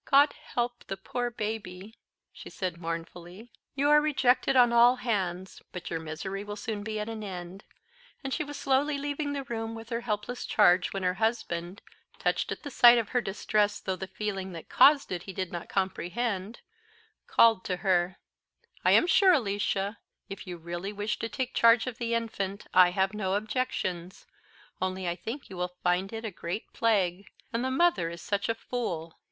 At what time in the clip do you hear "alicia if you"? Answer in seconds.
19.33-20.57